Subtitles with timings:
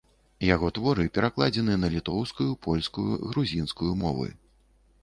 [0.45, 4.27] Яго творы перакладзены на літоўскую, польскую, грузінскую мовы.